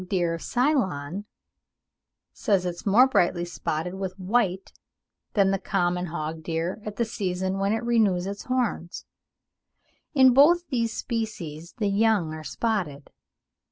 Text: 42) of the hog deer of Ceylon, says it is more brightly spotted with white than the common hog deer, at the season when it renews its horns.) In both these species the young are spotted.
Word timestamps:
42) 0.01 0.03
of 0.03 0.09
the 0.09 0.15
hog 0.15 0.17
deer 0.23 0.33
of 0.33 0.41
Ceylon, 0.41 1.25
says 2.33 2.65
it 2.65 2.69
is 2.69 2.87
more 2.87 3.05
brightly 3.07 3.45
spotted 3.45 3.93
with 3.93 4.17
white 4.17 4.71
than 5.33 5.51
the 5.51 5.59
common 5.59 6.07
hog 6.07 6.41
deer, 6.41 6.81
at 6.83 6.95
the 6.95 7.05
season 7.05 7.59
when 7.59 7.71
it 7.71 7.83
renews 7.83 8.25
its 8.25 8.45
horns.) 8.45 9.05
In 10.15 10.33
both 10.33 10.67
these 10.69 10.91
species 10.91 11.75
the 11.77 11.87
young 11.89 12.33
are 12.33 12.43
spotted. 12.43 13.11